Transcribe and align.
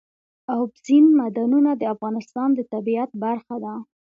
اوبزین 0.57 1.05
معدنونه 1.17 1.71
د 1.77 1.81
افغانستان 1.93 2.49
د 2.53 2.59
طبیعت 2.73 3.11
برخه 3.23 3.55
ده. 3.63 3.73